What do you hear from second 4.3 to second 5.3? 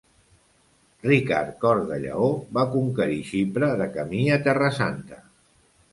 a Terra Santa.